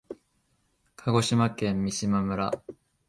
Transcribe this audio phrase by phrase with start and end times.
[0.95, 2.51] 鹿児島県三島村